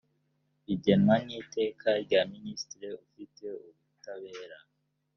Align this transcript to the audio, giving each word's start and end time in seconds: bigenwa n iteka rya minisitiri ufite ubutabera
bigenwa 0.65 1.15
n 1.25 1.27
iteka 1.41 1.89
rya 2.03 2.21
minisitiri 2.33 2.87
ufite 3.03 3.43
ubutabera 3.67 4.57